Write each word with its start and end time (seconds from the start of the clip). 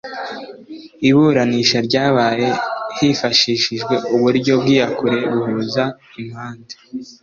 Iburanisha 1.09 1.77
ryabaye 1.87 2.47
hifashishijwe 2.97 3.93
uburyo 4.15 4.53
bw’iyakure 4.61 5.17
buhuza 5.33 5.83
impande 6.21 6.73